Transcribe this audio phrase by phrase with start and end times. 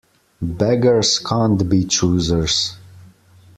[0.41, 2.75] Beggars can't be choosers.